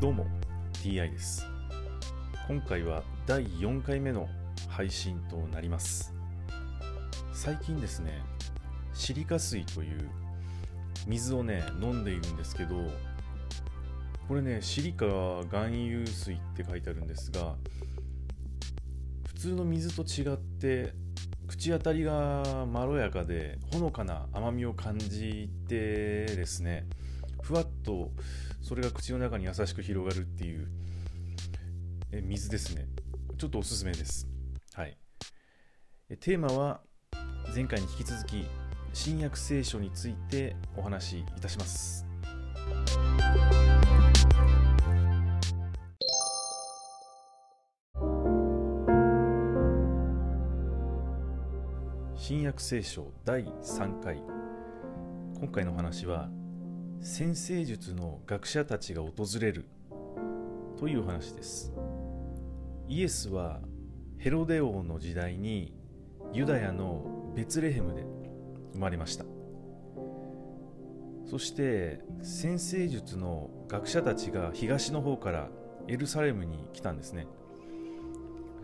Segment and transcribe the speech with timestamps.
[0.00, 0.26] どうも
[0.82, 1.46] TI です。
[2.48, 4.28] 今回は第4回目の
[4.68, 6.12] 配信となります。
[7.32, 8.20] 最近ですね
[8.92, 10.10] シリカ水という
[11.06, 12.74] 水をね飲んでいるんですけど
[14.28, 15.06] これねシリカ
[15.42, 17.54] 含有水って書いてあるんですが
[19.28, 20.92] 普通の水と違って
[21.46, 26.84] 口当たりがまろやかでほのかな甘みを感じてですね
[27.44, 28.10] ふわっと
[28.62, 30.66] それが口の中に優しく広がるっていう
[32.10, 32.86] え水ですね。
[33.36, 34.26] ちょっとおすすめです。
[34.72, 34.96] はい。
[36.20, 36.80] テーマは
[37.54, 38.46] 前回に引き続き
[38.94, 42.06] 新約聖書についてお話しいたします。
[52.16, 54.22] 新約聖書第3回。
[55.38, 56.30] 今回のお話は
[57.06, 59.66] 先生術の学者たちが訪れる
[60.78, 61.70] という話です。
[62.88, 63.60] イエスは
[64.16, 65.74] ヘロデ王の時代に
[66.32, 68.06] ユダヤのベツレヘムで
[68.72, 69.26] 生まれました。
[71.26, 75.50] そして先生術の学者たちが東の方から
[75.86, 77.26] エルサレムに来たんですね。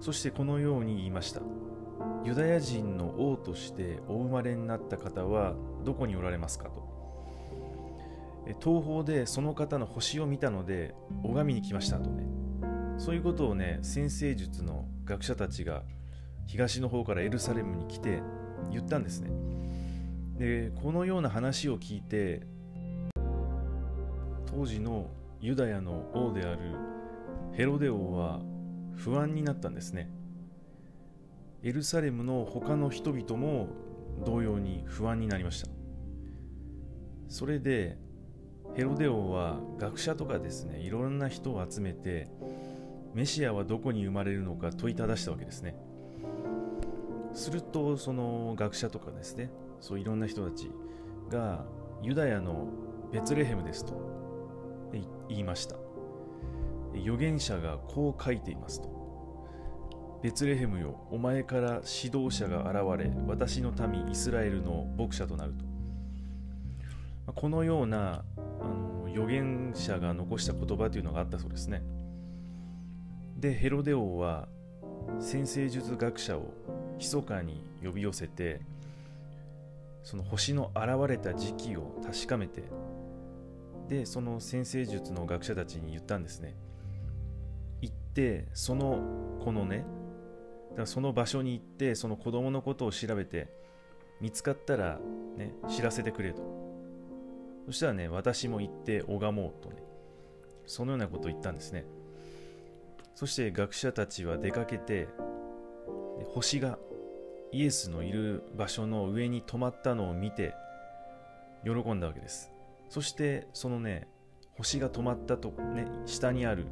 [0.00, 1.42] そしてこのように言いました。
[2.24, 6.91] ユダヤ人の王としてお生まれになった方はどこにおられますかと。
[8.60, 12.26] 東方でその方の星を見たので拝みに来ましたとね。
[12.98, 15.82] そういうことをね先生術の学者たちが
[16.46, 18.22] 東の方からエルサレムに来て
[18.70, 19.30] 言ったんですね。
[20.38, 22.42] でこのような話を聞いて
[24.46, 25.08] 当時の
[25.40, 26.58] ユダヤの王である
[27.52, 28.40] ヘロデ王は
[28.96, 30.10] 不安になったんですね。
[31.62, 33.68] エルサレムの他の人々も
[34.24, 35.68] 同様に不安になりました。
[37.28, 37.96] それで
[38.74, 42.28] ヘロデ王は学者とかですねいろんな人を集めて
[43.14, 45.76] メシアはどこに生まれるのか問いただしたわけですね。
[47.34, 50.70] するとその学者とかですねそういろんな人たち
[51.30, 51.64] が
[52.02, 52.68] ユダヤの
[53.10, 53.94] ベツレヘムですと
[55.28, 55.76] 言いました。
[56.94, 58.90] 預言者がこう書いていますと。
[60.22, 65.71] ベツレヘムよお前から指導者が現れ私の民イスラエルの牧者となると。
[67.26, 68.24] このような
[68.60, 71.82] あの預言者が残した言葉というのがあったそうですね。
[73.36, 74.48] でヘロデ王は
[75.18, 76.54] 先生術学者を
[76.98, 78.60] 密かに呼び寄せて
[80.02, 82.62] その星の現れた時期を確かめて
[83.88, 86.54] でその先生術の学者たちに言ったんですね。
[87.80, 89.84] 行ってそのこのね
[90.70, 93.48] だからその場所に行ってその子供のことを調べて
[94.20, 95.00] 見つかったら
[95.36, 96.71] ね知らせてくれと。
[97.66, 99.82] そしたらね私も行って拝もうとね
[100.66, 101.84] そのようなことを言ったんですね。
[103.14, 105.08] そして学者たちは出かけて
[106.26, 106.78] 星が
[107.52, 110.54] イエスのいる場所の上に止まったのを見て
[111.64, 112.50] 喜んだわけです。
[112.88, 114.08] そしてそのね
[114.56, 116.66] 星が止まったとね下にある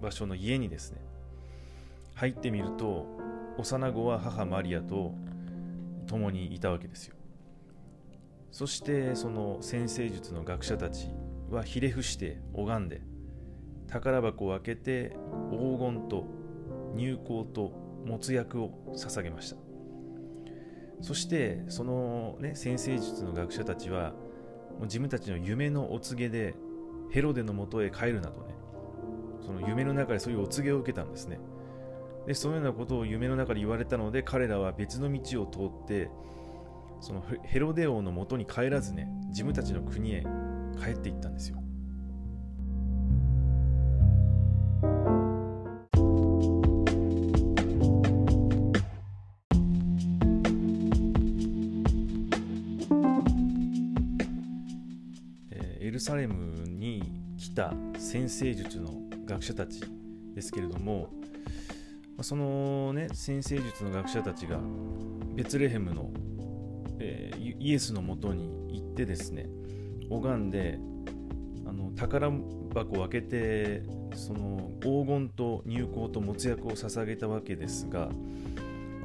[0.00, 1.00] 場所の家にですね
[2.14, 3.06] 入ってみると
[3.58, 5.14] 幼子は母マリアと
[6.06, 7.16] 共にいたわけですよ。
[8.52, 11.08] そしてその先生術の学者たち
[11.50, 13.00] はひれ伏して拝んで
[13.88, 15.16] 宝箱を開けて
[15.50, 16.26] 黄金と
[16.94, 17.72] 入香と
[18.06, 19.56] もつ薬を捧げました。
[21.00, 26.54] そしてその、ね、先生術の学者たちはもう自分たちの夢のお告げで
[27.10, 28.54] ヘロデのもとへ帰るなどね
[29.44, 31.40] その夢の中でそういうお告げを受けたんですね。
[32.26, 36.10] でそのようなことを夢の中で言われたので彼らは別の道を通って
[37.02, 40.24] そのヘロデ王のもとに帰らずね自分たちの国へ
[40.80, 41.58] 帰っていったんですよ。
[55.80, 57.02] エルサレムに
[57.36, 58.94] 来た先生術の
[59.26, 59.82] 学者たち
[60.34, 61.10] ですけれども
[62.22, 64.60] そのね先生術の学者たちが
[65.34, 66.10] ベツレヘムの、
[67.58, 69.48] イエスのもとに行ってですね
[70.10, 70.78] 拝んで
[71.66, 72.30] あの宝
[72.74, 73.82] 箱を開けて
[74.14, 78.10] その黄金と入香と没薬を捧げたわけですが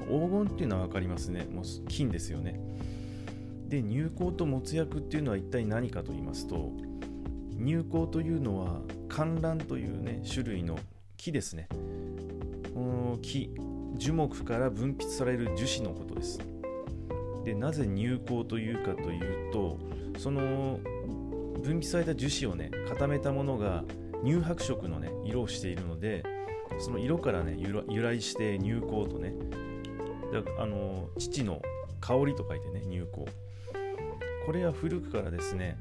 [0.09, 1.45] 黄金っていうのは分かりますね。
[1.51, 2.59] もう金ですよね。
[3.67, 6.71] で入香と没薬っていうのは一体何かと言いますと
[7.57, 8.79] 入香というのは
[9.09, 10.79] 観覧というね種類の
[11.17, 11.67] 木ですね。
[12.73, 13.53] この木
[13.95, 16.39] 樹木から分泌される樹脂のことです。
[17.47, 19.77] でなぜ入香というかというと
[20.17, 20.81] その
[21.63, 23.85] 分泌された樹脂をね固めたものが
[24.25, 26.23] 乳白色のね色をしているので
[26.77, 29.33] その色からね由来して乳香とね
[30.59, 31.61] あの父の
[32.01, 33.31] 香りと書いてね乳香
[34.45, 35.77] これは古くからですね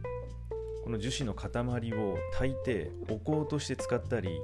[0.85, 4.39] この樹脂の塊を炊いてお香として使ったり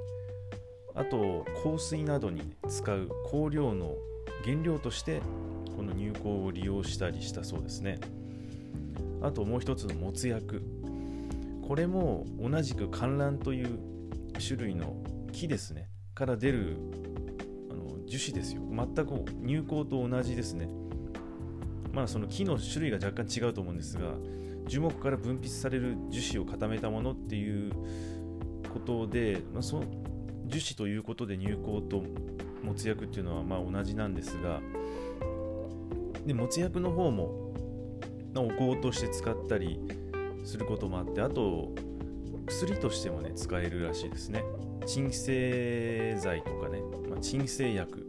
[0.97, 3.95] あと香水などに、使う香料の
[4.45, 5.23] 原料として
[5.77, 7.99] この乳香を利用したりしたそうですね。
[9.23, 10.63] あともう一つのもつ薬
[11.67, 13.79] これも同じく観覧という
[14.45, 14.97] 種類の
[15.33, 15.89] 木ですね。
[16.15, 16.77] から出る
[17.71, 18.63] あの樹脂ですよ。
[18.71, 20.69] 全く乳香と同じですね。
[21.93, 24.15] まあその木の種類が若干違うと思うんですが
[24.67, 27.73] 樹木から分泌される樹脂を固めたものっていう
[28.73, 29.85] ことで、まあ、その
[30.47, 31.59] 樹脂ということで乳香
[31.89, 32.03] と
[32.63, 34.61] もつ薬っていうのはま同じなんですが
[36.27, 37.53] でもつ薬の方も
[38.37, 39.81] お香として使ったり
[40.45, 41.73] することもあってあと
[42.47, 44.43] 薬としてもね使えるらしいですね。
[44.87, 48.09] 鎮静剤とかね、まあ、鎮静薬。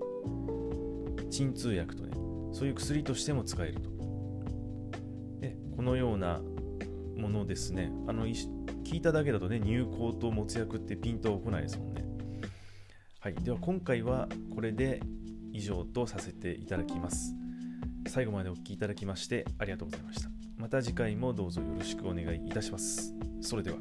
[1.29, 2.11] 鎮痛薬とね
[2.51, 3.89] そういう薬としても使えると。
[5.39, 6.41] でこのような
[7.17, 7.91] ものですね。
[8.07, 12.05] あの聞いただけだとね入香と持つ薬ってピンとこないですもんね。
[13.19, 13.35] はい。
[13.35, 15.01] では今回はこれで
[15.51, 17.35] 以上とさせていただきます。
[18.13, 20.29] 最後までお聴きいただきましてありがとうございました。
[20.55, 23.11] また次回もどうぞよろしくお願いいたします。
[23.41, 23.77] それでは。